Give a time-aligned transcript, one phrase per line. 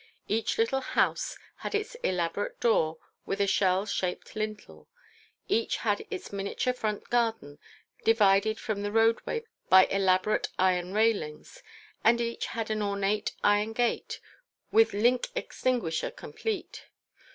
[0.27, 4.89] Each little house had its elaborate door with a shell shaped lintel;
[5.47, 7.59] each had its miniature front garden,
[8.03, 11.61] divided from the road way by elaborate iron railings;
[12.03, 14.19] and each had an ornate iron gate
[14.71, 16.87] with link extinguisher complete.